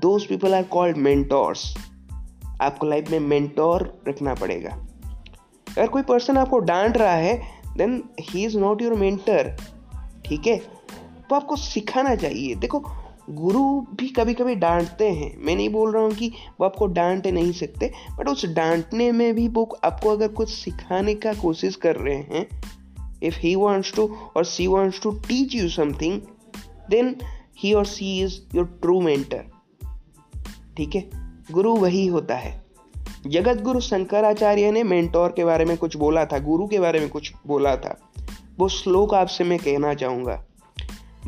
Those 0.00 0.26
people 0.26 0.54
are 0.54 0.62
called 0.62 0.96
mentors 0.96 1.76
आपको 2.60 2.86
लाइफ 2.86 3.10
में 3.10 3.20
मेंटोर 3.20 4.02
रखना 4.08 4.34
पड़ेगा। 4.34 4.70
अगर 5.68 5.86
कोई 5.86 6.02
पर्सन 6.02 6.36
आपको 6.36 6.58
डांट 6.58 6.96
रहा 6.96 7.14
है 7.14 7.42
then 7.76 8.02
he 8.20 8.44
is 8.44 8.58
not 8.58 8.82
your 8.82 8.94
mentor 8.94 9.56
ठीक 10.24 10.46
है? 10.46 10.56
तो 11.30 11.36
आपको 11.36 11.56
सिखाना 11.56 12.14
चाहिए। 12.14 12.54
देखो 12.54 12.78
गुरु 13.30 13.80
भी 13.80 14.08
कभी 14.08 14.34
कभी 14.34 14.54
डांटते 14.54 15.08
हैं। 15.10 15.36
मैं 15.38 15.56
नहीं 15.56 15.68
बोल 15.68 15.92
रहा 15.92 16.02
हूँ 16.02 16.12
कि 16.12 16.32
वो 16.60 16.64
आपको 16.64 16.86
डांट 16.86 17.26
नहीं 17.26 17.52
सकते 17.52 17.92
बट 18.18 18.28
उस 18.28 18.46
डांटने 18.46 19.12
में 19.12 19.34
भी 19.34 19.48
वो 19.48 19.78
आपको 19.84 20.10
अगर 20.10 20.28
कुछ 20.28 20.48
सिखाने 20.48 21.14
का 21.14 21.34
कोशिश 21.34 21.76
कर 21.76 21.96
रहे 21.96 22.16
हैं 22.16 22.62
इफ़ 23.22 23.38
ही 23.38 23.54
वॉन्ट्स 23.54 23.94
टू 23.94 24.16
और 24.36 24.44
she 24.44 24.66
wants 24.66 25.02
to 25.02 25.10
teach 25.10 25.54
you 25.54 25.68
something 25.68 26.20
then 26.90 27.16
he 27.58 27.72
और 27.72 27.84
she 27.84 28.20
is 28.20 28.40
your 28.54 28.78
true 28.82 29.00
mentor 29.00 29.44
ठीक 30.76 30.94
है? 30.94 31.10
गुरु 31.52 31.76
वही 31.76 32.06
होता 32.06 32.36
है। 32.36 32.64
जगत 33.26 33.60
गुरु 33.62 33.80
शंकराचार्य 33.80 34.70
ने 34.70 34.82
मेंटोर 34.82 35.28
के 35.28 35.44
बारे 35.44 35.64
में 35.64 35.76
कुछ 35.76 35.96
बोला 35.96 36.24
था, 36.24 36.38
गुरु 36.38 36.66
के 36.66 36.78
बारे 36.78 37.00
में 37.00 37.08
कुछ 37.08 37.32
बोला 37.46 37.76
था। 37.76 37.98
वो 38.58 38.68
श्लोक 38.68 39.14
आपसे 39.14 39.44
मैं 39.44 39.58
कहना 39.58 39.94
चाहूँगा। 39.94 40.44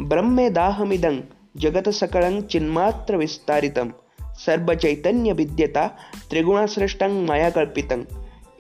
ब्रह्मे 0.01 0.51
दाहमिदंग 0.51 1.21
जगत 1.57 1.89
सकलं 1.89 2.41
चिन्मात्र 2.43 3.17
विस्तारितं। 3.17 3.91
सर्वचैतन्य 4.35 5.33
विद्यता 5.33 5.87
त्रिगुणसृष्टं 6.31 7.27
माया 7.27 7.51
कल्पितं 7.51 8.05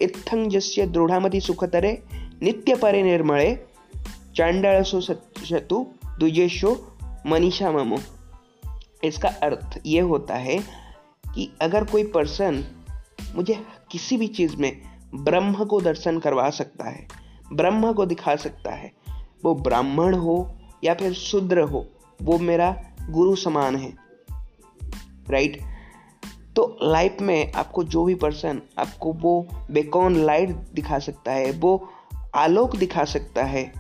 इत्थं 0.01 0.49
जस्य 0.49 0.87
दृढ़मति 0.87 1.41
सुखतरे 1.41 2.03
नित्यपरे 2.43 3.03
निर्मले 3.03 3.59
चांडालसो 4.37 5.01
शतु, 5.01 5.87
द्विजेशो 6.19 6.71
मनीषा 7.27 7.73
ममो 7.73 7.99
इसका 9.05 9.29
अर्थ 9.29 9.81
ये 9.87 10.01
होता 10.01 10.35
है 10.35 10.59
कि 11.35 11.51
अगर 11.61 11.85
कोई 11.85 12.05
पर्सन 12.05 12.65
मुझे 13.35 13.59
किसी 13.91 14.17
भी 14.17 14.27
चीज़ 14.27 14.57
में 14.57 14.81
ब्रह्म 15.15 15.65
को 15.65 15.81
दर्शन 15.81 16.19
करवा 16.19 16.51
सकता 16.51 16.85
है, 16.85 17.07
ब्रह्म 17.53 17.93
को 17.93 18.07
दिखा 18.07 18.37
सकता 18.37 18.71
है, 18.71 18.93
वो 19.45 19.55
ब्राह्मण 19.55 20.15
हो 20.15 20.37
या 20.85 20.95
फिर 20.95 21.13
शूद्र 21.13 21.61
हो 21.61 21.87
वो 22.23 22.39
मेरा 22.39 22.75
गुरु 23.11 23.37
समान 23.37 23.77
है 23.77 23.93
राइट 25.31 25.61
तो 26.57 26.65
लाइफ 26.83 27.17
में 27.21 27.53
आपको 27.53 27.85
जो 27.85 28.05
भी 28.05 28.15
पर्सन 28.15 28.61
आपको 28.79 29.13
वो 29.13 29.49
बेकॉन 29.71 30.17
लाइट 30.17 30.51
दिखा 30.75 30.99
सकता 30.99 31.33
है, 31.33 31.51
वो 31.53 31.89
आलोक 32.35 32.77
दिखा 32.77 33.05
सकता 33.05 33.45
है, 33.45 33.73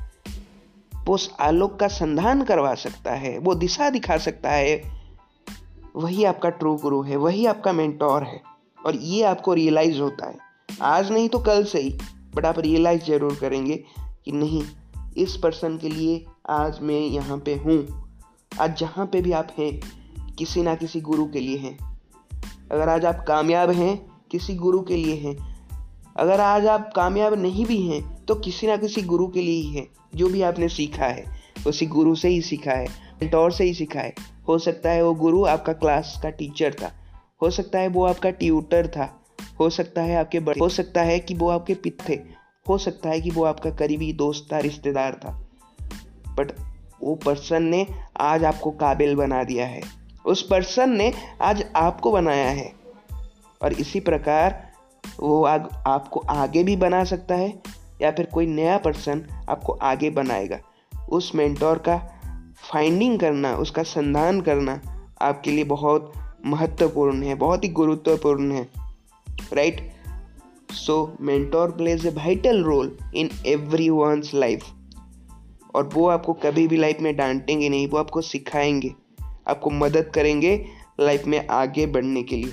वो 0.95 1.15
उस 1.15 1.31
आलोक 1.41 1.79
का 1.81 1.89
संधान 1.89 2.43
करवा 2.43 2.75
सकता 2.75 3.15
है, 3.15 3.39
वो 3.39 3.55
दिशा 3.55 3.91
दिखा 3.91 4.17
सकता 4.17 4.51
है, 4.51 4.83
वही 5.97 6.25
आपका 6.25 6.51
ट्रू 6.51 6.75
गुरु 6.77 7.03
है, 7.03 7.17
वही 7.17 7.47
आपका 7.47 7.73
मेंटोर 7.73 8.23
है, 8.23 8.41
और 8.87 8.97
ये 8.97 9.23
आपको 9.23 9.55
रियलाइज़ 9.55 10.01
होता 10.01 10.27
है। 10.27 10.39
आज 10.83 11.11
नहीं 11.13 11.29
तो 11.29 11.39
कल 11.39 11.65
से 11.65 11.81
ही 11.81 11.97
बट 12.35 12.47
आप 12.47 12.59
रियलाइज़ 12.59 13.03
ज़रूर 13.03 13.35
करेंगे 13.35 13.77
कि 14.25 14.33
नहीं, 14.33 14.63
इस 15.17 15.37
पर्सन 15.37 15.77
के 15.79 15.89
लिए 15.89 16.25
आज 16.51 16.81
मैं 16.83 17.01
यहाँ 17.01 17.39
पे 17.39 17.55
हूँ। 17.55 17.79
आज 18.61 18.79
जहाँ 18.79 19.07
पे 19.07 19.21
भी 19.23 19.33
आप 19.33 19.49
हैं, 19.59 19.81
किसी 20.35 20.63
ना 20.63 20.75
किसी 20.75 21.01
गुरु 21.01 21.27
के 21.27 21.41
लिए 21.41 21.57
हैं। 21.57 22.01
अगर 22.73 22.89
आज 22.89 23.05
आप 23.05 23.25
कामयाब 23.29 23.71
हैं, 23.71 24.07
किसी 24.31 24.55
गुरु 24.55 24.81
के 24.81 24.97
लिए 24.97 25.15
हैं। 25.15 25.53
अगर 26.17 26.41
आज 26.41 26.67
आप 26.67 26.93
कामयाब 26.97 27.35
नहीं 27.35 27.67
भी 27.67 27.83
हैं 27.83 28.25
तो 28.25 28.35
किसी 28.35 28.67
ना 28.67 28.77
किसी 28.77 29.03
गुरु 29.03 29.27
के 29.27 29.41
लिए 29.41 29.63
ही 29.63 29.73
है। 29.73 29.89
जो 30.15 30.29
भी 30.29 30.43
आपने 30.43 30.69
सीखा 30.69 31.05
है, 31.05 31.25
उसी 31.67 31.87
गुरु 31.87 32.15
से 32.15 32.29
ही 32.29 32.43
सीखा 32.43 32.73
है, 32.73 32.87
मेंटोर 33.23 33.53
से 33.53 33.65
ही 33.65 33.75
सीखा 33.75 34.01
है। 34.01 34.15
हो 34.49 34.59
सकता 34.59 34.91
है 34.91 35.05
वो 35.05 35.15
गुरु 35.15 35.45
आपका 35.45 35.73
क्लास 35.73 36.21
का 36.23 36.31
टीचर 36.31 36.75
था। 36.75 36.93
हो 37.43 37.51
सकता 37.51 37.79
है 37.79 37.89
वो 37.89 38.05
आपका 38.05 38.31
ट्यूटर 38.31 38.87
था। 38.87 39.25
हो 39.61 39.71
सकता 39.71 40.03
है 40.03 40.17
आपके 40.17 40.41
बड़े 40.41 40.61
हो 40.61 40.69
सकता 40.69 41.03
है 41.03 41.19
कि 41.21 41.35
वो 41.35 41.49
आपके 41.49 41.75
पित 41.75 41.99
थे। 42.09 42.19
हो 42.69 42.79
सकता 42.79 43.09
है 43.09 43.21
कि 43.21 43.31
वो 43.31 43.45
आपका 43.45 43.71
करीबी 43.71 44.13
दोस्त 44.13 44.53
था, 44.53 44.59
रिश्तेदार 44.59 45.15
था। 45.15 45.49
बट 46.35 46.72
वो 47.03 47.15
पर्सन 47.15 47.63
ने 47.63 47.87
आज 48.21 48.45
आपको 48.45 48.71
काबिल 48.71 49.17
बना 49.17 49.45
दिया 49.45 49.67
है। 49.67 49.83
उस 50.27 50.43
पर्सन 50.43 50.91
ने 50.91 51.13
आज 51.43 51.65
आपको 51.77 52.13
बनाया 52.13 52.51
है। 52.51 52.73
और 53.63 53.73
इसी 53.73 54.01
प्रकार 54.01 54.73
वो 55.21 55.45
आग, 55.45 55.85
आपको 55.87 56.21
आगे 56.21 56.65
भी 56.65 56.77
बना 56.77 57.05
सकता 57.05 57.35
है 57.35 57.63
या 58.03 58.11
फिर 58.11 58.27
कोई 58.27 58.47
नया 58.47 58.79
पर्सन 58.79 59.27
आपको 59.49 59.73
आगे 59.73 60.11
बनाएगा। 60.11 60.59
उस 61.11 61.35
मेंटोर 61.35 61.79
का 61.79 61.97
फाइंडिंग 62.73 63.21
करना 63.21 63.57
उसका 63.57 63.83
संधान 63.83 64.41
करना 64.41 64.81
आपके 65.23 65.51
लिए 65.51 65.65
बहुत 65.65 66.13
महत्वपूर्ण 66.47 67.23
है 67.23 67.35
बहुत 67.35 67.65
ही 67.65 67.69
गुरुत्वपूर्ण 67.69 68.53
है। 68.53 68.69
Right 69.53 69.93
so 70.71 71.17
mentor 71.21 71.71
plays 71.71 72.07
a 72.07 72.11
vital 72.11 72.63
role 72.63 72.99
in 73.15 73.31
every 73.47 73.91
one's 73.91 74.31
life 74.35 74.65
और 75.75 75.89
वो 75.95 76.07
आपको 76.09 76.33
कभी 76.33 76.67
भी 76.69 76.77
लाइफ 76.77 77.01
में 77.01 77.17
डांटेंगे 77.17 77.69
नहीं, 77.69 77.87
वो 77.89 77.99
आपको 77.99 78.21
सिखाएँगे। 78.21 78.95
आपको 79.49 79.71
मदद 79.71 80.11
करेंगे 80.15 80.65
लाइफ 81.01 81.25
में 81.27 81.47
आगे 81.47 81.87
बढ़ने 81.87 82.23
के 82.23 82.37
लिए 82.37 82.53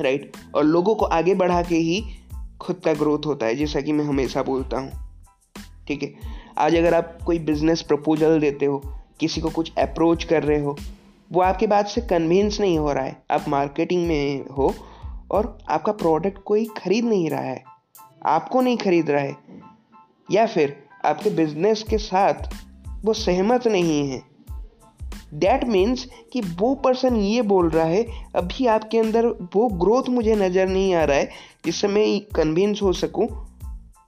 राइट 0.00 0.36
और 0.54 0.64
लोगों 0.64 0.94
को 0.94 1.04
आगे 1.04 1.34
बढ़ा 1.34 1.62
के 1.62 1.76
ही 1.76 2.02
खुद 2.60 2.76
का 2.76 2.92
ग्रोथ 2.94 3.26
होता 3.26 3.46
है, 3.46 3.54
जैसा 3.54 3.80
कि 3.80 3.92
मैं 3.92 4.04
हमेशा 4.04 4.42
बोलता 4.42 4.78
हूँ, 4.78 4.90
ठीक 5.88 6.02
है? 6.02 6.14
आज 6.58 6.76
अगर 6.76 6.94
आप 6.94 7.18
कोई 7.26 7.38
बिज़नेस 7.38 7.82
प्रपोजल 7.82 8.40
देते 8.40 8.66
हो, 8.66 8.82
किसी 9.20 9.40
को 9.40 9.50
कुछ 9.50 9.72
अप्रोच 9.78 10.24
कर 10.24 10.42
रहे 10.42 10.60
हो, 10.60 10.76
वो 11.32 11.40
आपके 11.40 11.66
बात 11.66 11.88
से 11.88 12.00
कन्विंस 12.00 12.60
नहीं 12.60 12.78
हो 12.78 12.92
रहा 12.92 13.04
है, 13.04 13.22
आप 13.30 13.44
मार्केटिंग 13.48 14.06
में 14.08 14.44
हो 14.48 14.74
और 15.30 15.58
आपका 15.70 15.92
प्रोडक्ट 15.92 16.42
कोई 16.44 16.64
खरीद 16.76 17.04
नहीं 17.04 17.30
रहा 17.30 17.40
है, 17.40 17.62
आपको 18.26 18.60
नहीं 18.60 18.76
खरीद 18.76 19.10
रहा 19.10 19.22
है, 19.22 19.36
या 20.30 20.46
फिर 20.46 20.76
आपके 21.04 21.30
बिज़नेस 21.30 21.82
के 21.82 21.98
साथ 21.98 22.54
वो 23.04 23.12
सहमत 23.12 23.66
नहीं 23.66 24.08
है। 24.08 24.22
दैट 25.34 25.64
मीन्स 25.64 26.06
कि 26.32 26.40
वो 26.40 26.74
पर्सन 26.74 27.16
ये 27.16 27.42
बोल 27.42 27.68
रहा 27.70 27.84
है, 27.84 28.06
अभी 28.36 28.66
आपके 28.66 28.98
अंदर 28.98 29.26
वो 29.26 29.68
ग्रोथ 29.80 30.08
मुझे 30.08 30.34
नज़र 30.36 30.68
नहीं 30.68 30.94
आ 30.94 31.04
रहा 31.04 31.16
है, 31.16 31.28
जिससे 31.64 31.88
मैं 31.88 32.20
कन्विंस 32.34 32.82
हो 32.82 32.92
सकूँ 32.92 33.28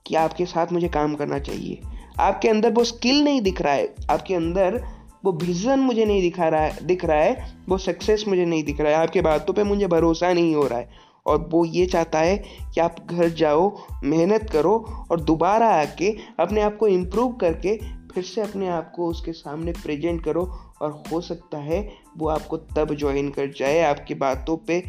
कि 0.05 0.15
आपके 0.15 0.45
साथ 0.45 0.73
मुझे 0.73 0.87
काम 0.87 1.15
करना 1.15 1.39
चाहिए। 1.39 1.81
आपके 2.19 2.49
अंदर 2.49 2.71
वो 2.71 2.83
स्किल 2.83 3.23
नहीं 3.23 3.41
दिख 3.41 3.61
रहा 3.61 3.73
है, 3.73 3.93
आपके 4.11 4.35
अंदर 4.35 4.83
वो 5.25 5.31
विजन 5.31 5.79
मुझे 5.79 6.05
नहीं 6.05 6.21
दिखा 6.21 6.47
रहा 6.47 6.61
है, 6.61 6.85
दिख 6.85 7.05
रहा 7.05 7.17
है, 7.17 7.55
वो 7.69 7.77
सक्सेस 7.77 8.25
मुझे 8.27 8.45
नहीं 8.45 8.63
दिख 8.63 8.81
रहा 8.81 8.91
है। 8.91 8.97
आपके 8.97 9.21
बातों 9.21 9.53
पे 9.53 9.63
मुझे 9.63 9.87
भरोसा 9.87 10.33
नहीं 10.33 10.55
हो 10.55 10.67
रहा 10.67 10.79
है। 10.79 10.89
और 11.25 11.47
वो 11.51 11.63
ये 11.65 11.85
चाहता 11.85 12.19
है 12.19 12.37
कि 12.73 12.81
आप 12.81 12.95
घर 13.05 13.29
जाओ, 13.29 13.77
मेहनत 14.03 14.49
करो 14.49 14.77
और 15.11 15.21
दोबारा 15.21 15.67
आके 15.71 16.15
अपने 16.39 16.61
आप 16.61 16.77
को 16.77 16.87
इम्प्रूव 16.87 17.31
करके 17.33 17.77
फिर 18.13 18.23
से 18.23 18.41
अपने 18.41 18.67
आप 18.67 18.91
को 18.95 19.07
उसके 19.07 19.31
सामने 19.31 19.71
प्रेजेंट 19.73 20.23
करो। 20.23 20.51
और 20.81 20.91
हो 21.11 21.19
सकता 21.21 21.57
है 21.57 21.79
वो 22.17 22.27
आपको 22.29 22.57
तब 22.57 22.93
ज्वाइन 22.95 23.29
कर 23.29 23.51
जाए 23.51 23.79
आपकी 23.81 24.13
बातों 24.13 24.55
पे, 24.57 24.79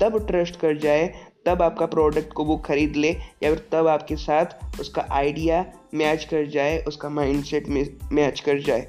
तब 0.00 0.16
ट्रस्ट 0.26 0.56
कर 0.56 0.76
जाए, 0.78 1.06
तब 1.46 1.62
आपका 1.62 1.86
प्रोडक्ट 1.86 2.32
को 2.32 2.44
वो 2.44 2.56
खरीद 2.56 2.96
ले 2.96 3.10
या 3.10 3.50
फिर 3.50 3.66
तब 3.72 3.86
आपके 3.86 4.16
साथ 4.16 4.80
उसका 4.80 5.06
आइडिया 5.10 5.64
मैच 5.94 6.24
कर 6.24 6.46
जाए, 6.46 6.78
उसका 6.78 7.08
माइंडसेट 7.08 7.68
मैच 8.12 8.40
कर 8.40 8.60
जाए। 8.60 8.80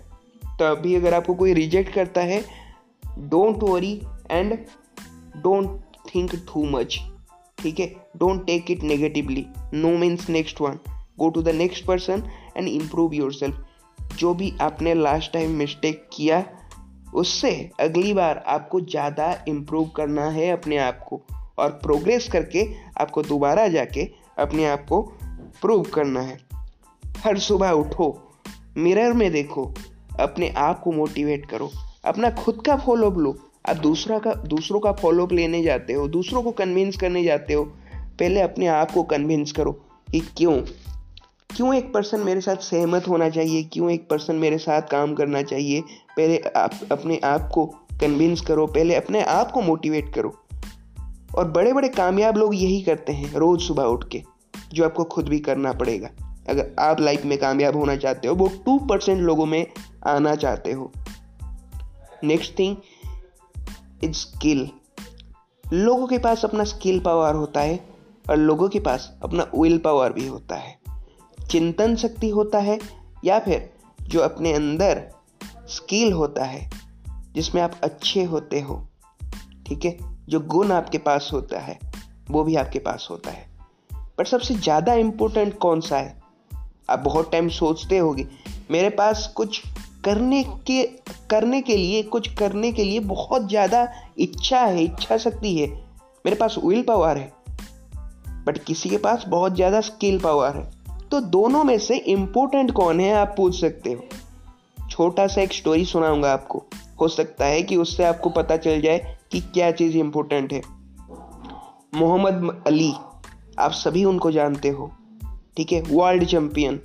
तो 0.44 0.66
अभी 0.66 0.96
अगर 0.96 1.14
आपको 1.14 1.34
कोई 1.34 1.54
रिजेक्ट 1.54 1.94
करता 1.94 2.22
है 2.22 2.44
don't 3.20 3.64
worry 3.64 3.94
and 4.32 4.58
don't 5.38 5.91
think 6.16 6.36
too 6.48 6.64
much 6.70 7.00
ठीक 7.58 7.80
है 7.80 7.88
don't 8.18 8.46
take 8.46 8.72
it 8.72 8.84
negatively 8.84 9.46
no 9.74 9.98
means 9.98 10.30
next 10.30 10.62
one 10.62 10.80
go 11.20 11.30
to 11.30 11.42
the 11.42 11.50
next 11.56 11.86
person 11.86 12.24
and 12.58 12.68
improve 12.68 13.14
yourself 13.34 13.66
जो 14.20 14.34
भी 14.34 14.54
आपने 14.62 14.94
लास्ट 14.94 15.32
टाइम 15.34 15.52
मिस्टेक 15.56 16.08
किया, 16.14 16.44
उससे 17.14 17.52
अगली 17.80 18.14
बार 18.14 18.44
आपको 18.48 18.80
ज़्यादा 18.82 19.28
इम्प्रूव 19.48 19.90
करना 19.96 20.26
है 20.30 20.50
अपने 20.52 20.78
आप 20.78 21.04
को 21.10 21.22
और 21.60 21.70
प्रोग्रेस 21.84 22.28
करके 22.30 22.66
आपको 23.02 23.22
दोबारा 23.24 23.68
जाके 23.68 24.08
अपने 24.40 24.66
आप 24.66 24.86
को 24.90 25.02
प्रूव 25.62 25.84
करना 25.94 26.22
है। 26.22 26.38
हर 27.04 27.38
सुबह 27.40 27.72
उठो 27.72 28.08
मिरर 28.78 29.14
में 29.14 29.32
देखो, 29.32 29.66
अपने 30.20 30.50
आप 30.58 30.80
को 30.80 30.92
मोटिवेट 30.92 31.46
करो, 31.46 31.70
अपना 32.06 32.30
खुद 32.34 32.62
का 32.66 32.76
फॉलो 32.78 33.10
लो। 33.12 33.36
आप 33.70 33.76
दूसरा 33.76 34.20
का, 34.20 34.34
दूसरों 34.34 34.80
का 34.80 34.92
फॉलोअप 34.92 35.34
लेने 35.34 35.64
जाते 35.64 35.94
हो, 35.94 36.08
दूसरों 36.08 36.44
को 36.44 36.52
कन्विंस 36.52 36.98
करने 36.98 37.24
जाते 37.24 37.54
हो, 37.54 37.64
पहले 37.96 38.42
अपने 38.42 38.68
आप 38.68 38.92
को 38.92 39.04
कन्विंस 39.04 39.52
करो 39.52 39.72
कि 40.12 40.20
क्यों? 40.20 40.62
क्यों 41.56 41.76
एक 41.76 41.94
पर्सन 41.94 42.20
मेरे 42.20 42.42
साथ 42.42 42.56
सहमत 42.56 43.08
होना 43.08 43.30
चाहिए? 43.30 43.64
क्यों 43.64 43.92
एक 43.92 44.10
पर्सन 44.10 44.36
मेरे 44.36 44.58
साथ 44.58 44.82
काम 44.82 45.14
करना 45.14 45.42
चाहिए? 45.42 45.82
पहले 46.18 46.38
आप 46.38 46.72
अपने 46.92 47.20
आप 47.24 47.50
को 47.54 47.66
कन्विंस 48.02 48.42
करो, 48.42 48.68
पहले 48.68 48.96
अपने 48.96 49.24
आप 49.24 49.52
को 49.52 49.62
मोटिवेट 49.62 50.14
करो। 50.14 50.38
और 51.38 51.52
बड़े 51.52 51.74
बड़े 51.74 51.90
कामयाब 51.90 52.38
लोग 52.38 52.56
यही 52.56 52.82
करते 52.82 53.14
हैं, 53.14 53.34
रोज़ 53.36 53.62
सुबह 53.62 53.84
उठ 53.84 54.10
के, 54.10 54.24
जो 54.74 54.86
आपको 54.86 55.04
खुद 55.04 55.30
भी 55.30 55.40
करना 55.40 55.74
पड़ेगा। 55.74 56.10
अगर 56.50 56.72
आप 56.80 57.00
लाइफ 57.00 57.26
में 57.26 57.38
कामयाब 57.38 57.76
होना 57.76 57.96
चाहते 57.96 58.28
हो, 58.28 58.36
वो 58.36 58.48
टू 58.66 58.80
परसेंट 58.80 59.22
लोगों 59.22 59.46
में 59.46 59.68
आना 60.08 60.36
चाहते 60.36 60.72
हो। 60.72 60.92
Next 62.24 62.60
thing 62.60 62.76
skill. 64.06 64.70
लोगों 65.74 66.08
के 66.08 66.18
पास 66.18 66.46
अपना 66.46 66.64
स्किल 66.64 67.00
पावर 67.00 67.36
होता 67.36 67.60
है 67.60 67.90
और 68.30 68.38
लोगों 68.38 68.70
के 68.70 68.80
पास 68.80 69.18
अपना 69.24 69.48
विल 69.56 69.78
पावर 69.78 70.14
भी 70.14 70.28
होता 70.28 70.56
है। 70.56 70.78
चिंतन 71.50 71.96
शक्ति 71.96 72.30
होता 72.30 72.60
है 72.60 72.80
या 73.26 73.40
फिर 73.40 73.74
जो 74.02 74.20
अपने 74.20 74.54
अंदर 74.54 75.08
स्किल 75.68 76.14
होता 76.14 76.44
है, 76.44 76.70
जिसमें 77.34 77.62
आप 77.62 77.80
अच्छे 77.84 78.24
होते 78.24 78.62
हो, 78.62 78.88
ठीक 79.68 79.86
है? 79.86 79.98
जो 80.30 80.40
गुण 80.40 80.72
आपके 80.72 80.98
पास 80.98 81.30
होता 81.34 81.60
है, 81.60 81.80
वो 82.32 82.44
भी 82.44 82.56
आपके 82.56 82.80
पास 82.80 83.08
होता 83.12 83.32
है। 83.32 83.50
पर 84.18 84.26
सबसे 84.26 84.54
ज़्यादा 84.54 84.94
इम्पोर्टेंट 84.94 85.58
कौन 85.58 85.82
सा 85.82 85.98
है? 85.98 86.22
आप 86.90 87.00
बहुत 87.00 87.32
टाइम 87.32 87.50
सोचते 87.50 87.98
होगे, 87.98 88.28
मेरे 88.72 88.90
पास 88.90 89.34
कुछ 89.36 89.62
करने 90.04 90.44
के 90.68 90.84
करने 91.30 91.62
के 91.62 91.76
लिए, 91.78 92.02
कुछ 92.04 92.34
करने 92.36 92.72
के 92.72 92.84
लिए 92.84 93.00
बहुत 93.00 93.48
ज़्यादा 93.50 93.88
इच्छा 94.18 94.60
है, 94.60 94.84
इच्छा 94.84 95.18
शक्ति 95.18 95.56
है। 95.58 95.68
मेरे 96.26 96.36
पास 96.36 96.56
विल 96.64 96.82
पावर 96.82 97.18
है 97.18 97.32
बट 98.46 98.58
किसी 98.58 98.90
के 98.90 98.98
पास 98.98 99.24
बहुत 99.28 99.56
ज़्यादा 99.56 99.82
स्किल 99.82 100.20
पावर 100.20 100.56
है। 100.56 100.70
तो 101.10 101.20
दोनों 101.22 101.64
में 101.64 101.78
से 101.80 101.98
इम्पोर्टेंट 101.98 102.72
कौन 102.72 103.00
है, 103.00 103.14
आप 103.14 103.34
पूछ 103.38 103.60
सकते 103.62 103.92
हो। 103.92 104.88
छोटा 104.90 105.28
सा 105.28 105.42
एक 105.42 105.54
स्टोरी 105.54 105.86
सुनाऊँगा 105.86 106.32
आपको। 106.34 106.64
हो 107.02 107.08
सकता 107.08 107.46
है 107.46 107.62
कि 107.64 107.76
उससे 107.76 108.04
आपको 108.04 108.30
पता 108.30 108.58
चल 108.58 108.82
जाए 108.82 109.18
कि 109.32 109.40
क्या 109.44 109.72
चीज़ 109.72 109.98
इम्पोर्टेंट 109.98 110.54
है। 110.54 110.62
मोहम्मद 111.96 112.64
अली, 112.68 112.92
आप 113.60 113.72
सभी 113.72 114.04
उनको 114.06 114.32
जानते 114.32 114.70
हो, 114.70 114.92
ठीक 115.58 115.72
है? 115.72 115.82
वर्ल्ड 115.82 116.26
चैंपियन 116.26 116.80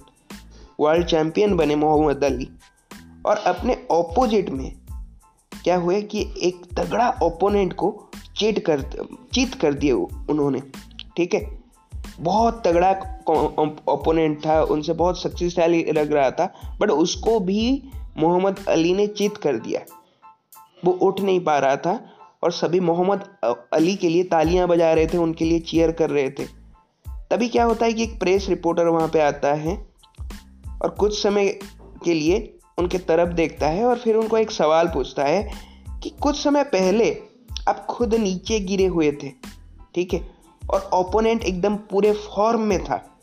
वर्ल्ड 0.81 1.07
चैंपियन 1.07 1.57
बने 1.57 1.77
मोहम्मद 1.77 2.25
अली। 2.25 2.49
और 3.27 3.37
अपने 3.37 3.77
ऑपोजिट 3.91 4.51
में 4.51 4.73
क्या 5.65 5.77
हुए 5.77 6.01
कि 6.03 6.21
एक 6.43 6.65
तगड़ा 6.77 7.09
ओपोनेंट 7.23 7.73
को 7.73 7.89
चीट 8.37 8.59
कर 8.67 8.83
चीत 9.35 9.55
कर 9.55 9.75
दिए 9.75 9.93
उन्होंने, 9.93 10.61
ठीक 11.17 11.35
है? 11.35 11.59
बहुत 12.21 12.63
तगड़ा 12.67 12.91
ओपोनेंट 13.89 14.45
था, 14.47 14.63
उनसे 14.63 14.93
बहुत 14.93 15.21
शक्तिशाली 15.23 15.85
लग 15.93 16.13
रहा 16.13 16.31
था 16.31 16.77
बट 16.81 16.91
उसको 16.91 17.39
भी 17.41 17.83
मोहम्मद 18.19 18.65
अली 18.69 18.93
ने 18.95 19.07
चित 19.07 19.37
कर 19.37 19.57
दिया। 19.57 19.81
वो 20.85 20.93
उठ 20.93 21.21
नहीं 21.21 21.41
पा 21.41 21.59
रहा 21.59 21.77
था 21.77 22.01
और 22.43 22.53
सभी 22.53 22.81
मोहम्मद 22.81 23.25
अली 23.73 23.95
के 23.97 24.09
लिए 24.09 24.23
तालियाँ 24.25 24.69
बजा 24.69 24.93
रहे 24.93 25.07
थे, 25.07 25.19
उनके 25.19 25.45
लिए 25.45 25.59
चीयर 25.61 25.93
कर 25.93 26.11
रहे 26.11 26.31
थे। 26.31 26.45
तभी 27.31 27.49
क्या 27.49 27.65
होता 27.65 27.87
है 27.87 27.93
कि 27.93 28.03
एक 28.03 28.19
प्रेस 28.21 28.49
रिपोर्टर 28.49 28.87
वहाँ 28.87 29.09
पे 29.09 29.21
आता 29.21 29.55
है 29.55 29.77
और 30.83 30.89
कुछ 30.91 31.23
समय 31.23 31.49
के 32.05 32.15
लिए 32.15 32.56
उनके 32.79 32.99
तरफ़ 32.99 33.33
देखता 33.33 33.67
है 33.67 33.85
और 33.85 33.99
फिर 33.99 34.17
उनको 34.17 34.39
एक 34.39 34.51
सवाल 34.51 34.89
पूछता 34.89 35.25
है 35.25 35.51
कि 36.03 36.11
कुछ 36.11 36.45
समय 36.45 36.65
पहले 36.65 37.23
आप 37.69 37.87
खुद 37.87 38.15
नीचे 38.15 38.61
गिरे 38.61 38.87
हुए 38.87 39.13
थे, 39.13 39.29
ठीक 39.95 40.15
है? 40.15 40.31
और 40.71 40.91
ओपोनेंट 40.93 41.43
एकदम 41.43 41.77
पूरे 41.77 42.13
फॉर्म 42.13 42.61
में 42.61 42.85
था, 42.85 43.19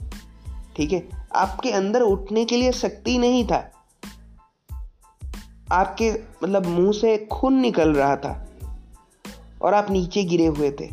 ठीक 0.78 0.92
है? 0.92 1.10
आपके 1.36 1.72
अंदर 1.72 2.02
उठने 2.02 2.46
के 2.46 2.58
लिए 2.58 2.72
शक्ति 2.72 3.18
नहीं 3.18 3.48
था। 3.48 3.72
आपके 5.72 6.12
मतलब 6.44 6.66
मुँह 6.66 6.92
से 6.92 7.18
खून 7.18 7.54
निकल 7.54 7.94
रहा 7.94 8.16
था 8.16 8.48
और 9.62 9.74
आप 9.74 9.92
नीचे 9.92 10.24
गिरे 10.24 10.46
हुए 10.46 10.72
थे। 10.72 10.90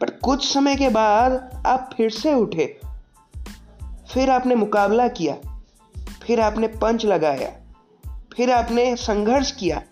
पर 0.00 0.10
कुछ 0.10 0.54
समय 0.54 0.76
के 0.76 0.88
बाद 0.88 1.62
आप 1.66 1.90
फिर 1.96 2.10
से 2.10 2.34
उठे। 2.34 2.80
फिर 4.14 4.30
आपने 4.30 4.54
मुकाबला 4.54 5.08
किया। 5.08 5.51
फिर 6.22 6.40
आपने 6.40 6.68
पंच 6.68 7.04
लगाया, 7.04 7.52
फिर 8.36 8.50
आपने 8.50 8.96
संघर्ष 8.96 9.50
किया 9.52 9.82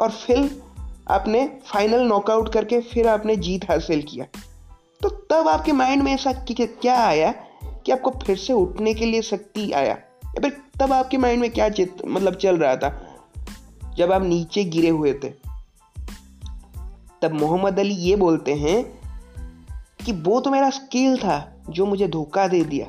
और 0.00 0.10
फिर 0.10 0.62
आपने 1.10 1.58
फाइनल 1.66 2.00
नॉकआउट 2.00 2.52
करके 2.52 2.80
फिर 2.80 3.08
आपने 3.08 3.36
जीत 3.36 3.64
हासिल 3.64 4.02
किया। 4.02 4.26
तो 5.02 5.08
तब 5.08 5.48
आपके 5.48 5.72
माइंड 5.72 6.02
में 6.02 6.12
ऐसा 6.12 6.32
क्या 6.50 7.04
आया 7.06 7.34
कि 7.64 7.92
आपको 7.92 8.10
फिर 8.10 8.36
से 8.36 8.52
उठने 8.52 8.94
के 8.94 9.06
लिए 9.06 9.22
शक्ति 9.22 9.72
आया? 9.72 9.94
या 10.26 10.40
फिर 10.40 10.56
तब 10.80 10.92
आपके 10.92 11.16
माइंड 11.16 11.40
में 11.40 11.50
क्या 11.50 11.68
चित 11.68 11.96
मतलब 12.06 12.34
चल 12.34 12.58
रहा 12.58 12.76
था? 12.76 13.16
जब 13.94 14.12
आप 14.12 14.22
नीचे 14.22 14.64
गिरे 14.64 14.88
हुए 14.88 15.12
थे, 15.12 15.28
तब 17.22 17.32
मोहम्मद 17.32 17.78
अली 17.78 17.94
ये 17.94 18.16
बोलते 18.16 18.54
हैं 18.54 18.98
कि 20.06 20.12
वो 20.12 20.40
तो 20.40 20.50
मेरा 20.50 20.70
स्किल 20.70 21.16
था 21.16 21.64
जो 21.70 21.86
मुझे 21.86 22.08
धोखा 22.08 22.48
दे 22.48 22.64
दिया। 22.64 22.86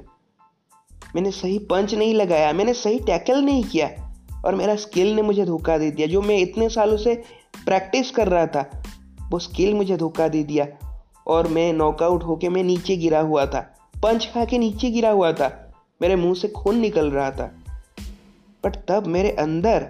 मैंने 1.17 1.31
सही 1.31 1.57
पंच 1.59 1.93
नहीं 1.93 2.13
लगाया, 2.13 2.51
मैंने 2.53 2.73
सही 2.73 2.99
टैकल 2.99 3.41
नहीं 3.41 3.63
किया 3.63 3.89
और 4.45 4.55
मेरा 4.55 4.75
स्किल 4.75 5.15
ने 5.15 5.21
मुझे 5.21 5.45
धोखा 5.45 5.77
दे 5.77 5.89
दिया, 5.91 6.07
जो 6.07 6.21
मैं 6.21 6.37
इतने 6.37 6.67
सालों 6.69 6.97
से 6.97 7.13
प्रैक्टिस 7.65 8.11
कर 8.11 8.27
रहा 8.27 8.45
था, 8.45 8.83
वो 9.31 9.39
स्किल 9.39 9.73
मुझे 9.73 9.97
धोखा 9.97 10.27
दे 10.27 10.43
दिया 10.43 10.67
और 11.27 11.47
मैं 11.47 11.71
नॉकआउट 11.73 12.23
होके 12.23 12.49
मैं 12.49 12.63
नीचे 12.63 12.97
गिरा 12.97 13.19
हुआ 13.19 13.45
था 13.45 13.61
पंच 13.95 14.29
खा 14.33 14.45
के 14.45 14.57
नीचे 14.57 14.91
गिरा 14.91 15.09
हुआ 15.09 15.31
था, 15.33 15.73
मेरे 16.01 16.15
मुँह 16.15 16.35
से 16.35 16.47
खून 16.47 16.77
निकल 16.77 17.11
रहा 17.11 17.31
था। 17.31 17.51
बट 18.63 18.75
तब 18.87 19.07
मेरे 19.07 19.31
अंदर, 19.39 19.87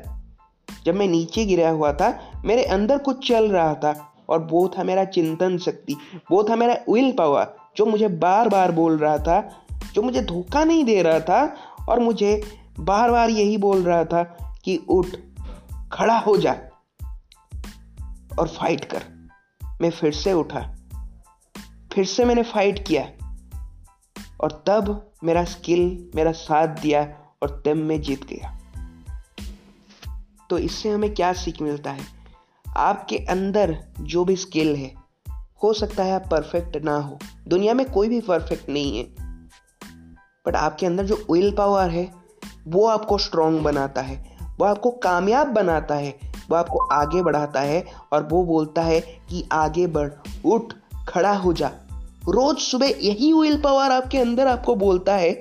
जब 0.85 0.95
मैं 0.95 1.07
नीचे 1.07 1.45
गिरा 1.45 1.69
हुआ 1.69 1.93
था, 1.93 2.09
मेरे 2.45 2.63
अंदर 2.63 2.97
कुछ 2.97 3.27
चल 3.27 3.51
रहा 3.51 3.73
था 3.73 3.95
और 4.29 4.47
वो 4.51 4.67
था 4.67 4.83
मेरा 4.83 5.05
चिंतन 5.05 5.57
शक्ति, 5.57 5.95
वो 6.31 6.43
था 6.43 6.55
मेरा 6.55 6.77
विल 6.89 7.11
पावर 7.11 7.55
जो 7.77 7.85
मुझे 7.85 8.07
बार 8.07 8.49
बार 8.49 8.71
बोल 8.71 8.97
रहा 8.97 9.17
था 9.17 9.63
जो 9.97 10.03
मुझे 10.03 10.21
धोखा 10.21 10.63
नहीं 10.63 10.85
दे 10.85 11.01
रहा 11.01 11.19
था 11.19 11.55
और 11.89 11.99
मुझे 11.99 12.43
बार 12.79 13.11
बार 13.11 13.29
यही 13.29 13.57
बोल 13.57 13.83
रहा 13.83 14.05
था 14.05 14.23
कि 14.63 14.77
उठ, 14.89 15.05
खड़ा 15.91 16.17
हो 16.17 16.37
जा 16.37 16.51
और 18.39 18.47
फाइट 18.47 18.85
कर। 18.85 19.29
मैं 19.81 19.89
फिर 19.89 20.13
से 20.13 20.33
उठा। 20.33 20.75
फिर 21.93 22.05
से 22.05 22.25
मैंने 22.25 22.43
फाइट 22.43 22.87
किया। 22.87 23.11
और 24.41 24.63
तब 24.67 25.11
मेरा 25.23 25.43
स्किल 25.43 26.09
मेरा 26.15 26.31
साथ 26.31 26.67
दिया 26.67 27.17
और 27.41 27.63
तब 27.65 27.73
मैं 27.73 28.01
जीत 28.01 28.25
गया। 28.25 28.59
तो 30.49 30.57
इससे 30.57 30.89
हमें 30.89 31.13
क्या 31.13 31.33
सीख 31.33 31.61
मिलता 31.61 31.91
है? 31.91 32.03
आपके 32.77 33.17
अंदर 33.17 33.85
जो 33.99 34.25
भी 34.25 34.35
स्किल 34.35 34.75
है, 34.75 34.95
हो 35.63 35.73
सकता 35.73 36.03
है 36.03 36.15
आप 36.15 36.23
परफेक्ट 36.31 36.77
ना 36.77 36.97
हो। 36.97 37.19
दुनिया 37.47 37.73
में 37.73 37.91
कोई 37.91 38.09
भी 38.09 38.21
परफेक्ट 38.21 38.69
नहीं 38.69 38.97
है। 38.97 39.26
बट 40.47 40.55
आपके 40.55 40.85
अंदर 40.85 41.05
जो 41.05 41.25
विल 41.31 41.51
पावर 41.51 41.89
है, 41.89 42.13
वो 42.67 42.87
आपको 42.87 43.17
स्ट्रांग 43.17 43.59
बनाता 43.59 44.01
है, 44.01 44.37
वो 44.59 44.65
आपको 44.65 44.91
कामयाब 44.91 45.47
बनाता 45.47 45.95
है, 45.95 46.19
वो 46.49 46.55
आपको 46.55 46.79
आगे 46.79 47.23
बढ़ाता 47.23 47.61
है 47.61 47.85
और 48.13 48.27
वो 48.31 48.43
बोलता 48.43 48.81
है 48.81 48.99
कि 48.99 49.49
आगे 49.51 49.87
बढ़, 49.87 50.11
उठ, 50.45 50.73
खड़ा 51.09 51.33
हो 51.33 51.53
जा। 51.53 51.71
रोज 52.29 52.57
सुबह 52.57 52.87
यही 52.87 53.33
विल 53.33 53.61
पावर 53.61 53.91
आपके 53.91 54.17
अंदर 54.17 54.47
आपको 54.47 54.75
बोलता 54.75 55.15
है 55.15 55.31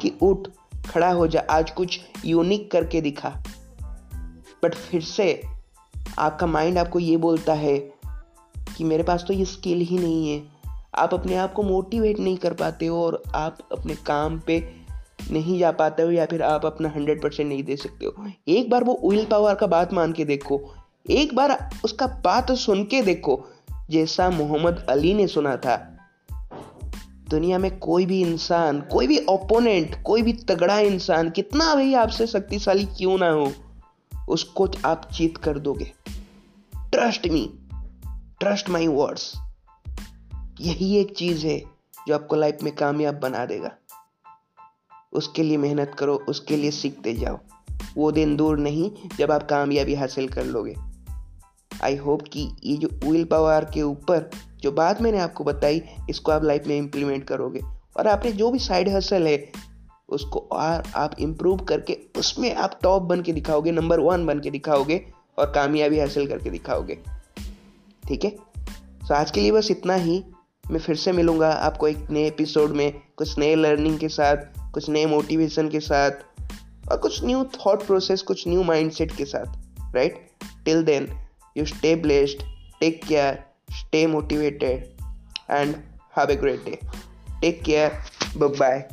कि 0.00 0.18
उठ, 0.22 0.48
खड़ा 0.90 1.12
हो 1.12 1.26
जा। 1.26 1.42
आज 1.50 1.70
कुछ 1.70 2.00
यूनिक 2.24 2.70
करके 2.70 3.00
दिखा। 3.00 3.42
बट 4.62 4.74
फिर 4.74 5.02
से 5.02 5.42
आपका 6.18 6.46
माइंड 6.46 6.78
आपको 6.78 6.98
ये 6.98 7.16
बोलता 7.16 7.52
है 7.52 7.78
कि 8.76 8.84
मेरे 8.84 9.02
पास 9.02 9.24
तो 9.28 9.34
ये 9.34 9.44
स्किल 9.44 9.78
ही 9.78 9.98
नहीं 9.98 10.32
है। 10.32 10.53
आप 10.94 11.14
अपने 11.14 11.36
आप 11.36 11.52
को 11.52 11.62
मोटिवेट 11.62 12.18
नहीं 12.18 12.36
कर 12.36 12.52
पाते 12.52 12.86
हो 12.86 13.04
और 13.04 13.22
आप 13.34 13.58
अपने 13.72 13.94
काम 13.94 14.40
पे 14.40 14.72
नहीं 15.30 15.58
जा 15.58 15.70
पाते 15.70 16.02
हो 16.02 16.10
या 16.10 16.26
फिर 16.26 16.42
आप 16.42 16.66
अपना 16.66 16.88
हंड्रेड 16.88 17.22
परसेंट 17.22 17.48
नहीं 17.48 17.62
दे 17.62 17.76
सकते 17.76 18.06
हो। 18.06 18.26
एक 18.48 18.70
बार 18.70 18.84
वो 18.84 19.00
विल 19.04 19.24
पावर 19.24 19.54
का 19.54 19.66
बात 19.66 19.92
मान 19.92 20.12
के 20.12 20.24
देखो। 20.24 20.74
एक 21.10 21.34
बार 21.34 21.70
उसका 21.84 22.06
बात 22.06 22.52
सुन 22.52 22.84
के 22.84 23.02
देखो, 23.02 23.44
जैसा 23.90 24.30
मोहम्मद 24.30 24.86
अली 24.88 25.14
ने 25.14 25.26
सुना 25.26 25.56
था। 25.56 25.90
दुनिया 27.30 27.58
में 27.58 27.78
कोई 27.78 28.06
भी 28.06 28.20
इंसान, 28.20 28.80
कोई 28.80 29.06
भी 29.06 29.18
ओपोनेंट 29.18 30.02
कोई 30.02 30.22
भी 30.22 30.32
तगड़ा 30.32 30.78
इंसान, 30.78 31.30
कितना 31.30 31.74
भी 31.74 31.94
आपसे 31.94 32.26
शक्तिशाली 32.26 32.84
क्यों 32.84 33.18
ना 33.18 33.30
हो, 33.30 33.52
उसको 34.28 34.68
आप 34.84 35.08
जीत 35.12 35.36
कर 35.36 35.58
दोगे। 35.58 35.92
Trust 36.76 37.26
me 37.26 37.50
trust 38.40 38.70
my 38.70 38.86
words 38.86 39.32
यही 40.60 40.96
एक 40.96 41.16
चीज़ 41.16 41.46
है 41.46 41.62
जो 42.08 42.14
आपको 42.14 42.36
लाइफ 42.36 42.58
में 42.62 42.74
कामयाब 42.74 43.14
बना 43.14 43.46
देगा। 43.46 43.70
उसके 45.12 45.42
लिए 45.42 45.56
मेहनत 45.56 45.96
करो, 45.98 46.24
उसके 46.28 46.56
लिए 46.56 46.70
सीखते 46.70 47.14
जाओ। 47.14 47.38
वो 47.96 48.12
दिन 48.12 48.36
दूर 48.36 48.58
नहीं 48.58 48.90
जब 49.18 49.32
आप 49.32 49.48
कामयाबी 49.50 49.94
हासिल 49.94 50.28
कर 50.28 50.44
लोगे। 50.44 50.74
आई 51.82 51.96
होप 51.96 52.22
कि 52.32 52.50
ये 52.64 52.76
जो 52.76 53.10
विल 53.10 53.24
पावर 53.24 53.64
के 53.74 53.82
ऊपर 53.82 54.30
जो 54.60 54.72
बात 54.72 55.02
मैंने 55.02 55.18
आपको 55.18 55.44
बताई, 55.44 55.82
इसको 56.10 56.32
आप 56.32 56.44
लाइफ 56.44 56.66
में 56.66 56.78
इम्प्लीमेंट 56.78 57.24
करोगे। 57.24 57.60
और 57.96 58.06
आपने 58.06 58.32
जो 58.32 58.50
भी 58.50 58.58
साइड 58.58 58.88
हसल 58.88 59.26
है, 59.26 59.52
उसको 60.08 60.48
और 60.52 60.82
आप 60.94 61.16
इम्प्रूव 61.18 61.58
करके 61.58 61.98
उसमें 62.18 62.54
आप 62.54 62.78
टॉप 62.82 63.02
बन 63.02 63.22
के 63.22 63.32
दिखाओगे 63.32 63.72
नंबर 63.72 64.00
वन 64.00 64.26
बन 64.26 64.40
के 64.40 64.50
दिखाओगे 64.50 65.06
और 65.38 65.46
कामयाबी 65.46 65.98
हासिल 65.98 66.26
करके 66.26 66.50
दिखाओगे। 66.50 66.98
ठीक 68.08 68.24
है? 68.24 68.30
तो 69.08 69.14
आज 69.14 69.30
के 69.30 69.40
लिए 69.40 69.52
बस 69.52 69.70
इतना 69.70 69.94
ही। 69.94 70.24
मैं 70.70 70.80
फिर 70.80 70.96
से 70.96 71.12
मिलूँगा 71.12 71.52
आपको 71.52 71.88
एक 71.88 72.06
नए 72.10 72.26
एपिसोड 72.26 72.70
में, 72.70 73.00
कुछ 73.16 73.38
नए 73.38 73.54
लर्निंग 73.54 73.98
के 73.98 74.08
साथ, 74.08 74.36
कुछ 74.72 74.90
नए 74.90 75.06
मोटिवेशन 75.06 75.68
के 75.68 75.80
साथ, 75.80 76.10
और 76.90 76.96
कुछ 76.96 77.24
न्यू 77.24 77.44
थॉट 77.44 77.86
प्रोसेस 77.86 78.22
कुछ 78.22 78.48
न्यू 78.48 78.62
माइंडसेट 78.62 79.16
के 79.16 79.24
साथ 79.24 79.46
right 79.94 80.26
till 80.64 80.82
then 80.82 81.08
you 81.56 81.64
stay 81.64 81.96
blessed 81.96 82.42
take 82.80 83.04
care 83.04 83.44
stay 83.70 84.06
motivated 84.06 84.90
and 85.50 85.76
have 86.18 86.30
a 86.30 86.36
great 86.36 86.64
day 86.64 86.78
take 87.40 87.62
care 87.62 87.90
bye 88.36 88.88